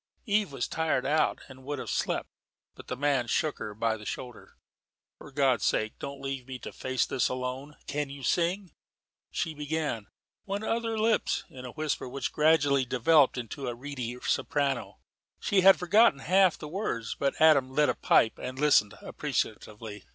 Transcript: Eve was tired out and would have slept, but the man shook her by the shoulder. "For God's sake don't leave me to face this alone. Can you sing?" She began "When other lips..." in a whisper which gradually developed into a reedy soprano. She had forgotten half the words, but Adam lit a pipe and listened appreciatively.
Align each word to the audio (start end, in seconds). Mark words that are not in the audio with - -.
Eve 0.25 0.51
was 0.51 0.67
tired 0.67 1.05
out 1.05 1.41
and 1.47 1.63
would 1.63 1.77
have 1.77 1.87
slept, 1.91 2.27
but 2.73 2.87
the 2.87 2.97
man 2.97 3.27
shook 3.27 3.59
her 3.59 3.75
by 3.75 3.95
the 3.97 4.03
shoulder. 4.03 4.57
"For 5.19 5.31
God's 5.31 5.63
sake 5.63 5.99
don't 5.99 6.23
leave 6.23 6.47
me 6.47 6.57
to 6.57 6.71
face 6.71 7.05
this 7.05 7.29
alone. 7.29 7.77
Can 7.85 8.09
you 8.09 8.23
sing?" 8.23 8.71
She 9.29 9.53
began 9.53 10.07
"When 10.45 10.63
other 10.63 10.97
lips..." 10.97 11.43
in 11.51 11.65
a 11.65 11.71
whisper 11.73 12.09
which 12.09 12.33
gradually 12.33 12.83
developed 12.83 13.37
into 13.37 13.67
a 13.67 13.75
reedy 13.75 14.17
soprano. 14.21 14.97
She 15.39 15.61
had 15.61 15.77
forgotten 15.77 16.17
half 16.21 16.57
the 16.57 16.67
words, 16.67 17.13
but 17.19 17.39
Adam 17.39 17.69
lit 17.69 17.87
a 17.87 17.93
pipe 17.93 18.39
and 18.39 18.57
listened 18.57 18.95
appreciatively. 19.03 20.03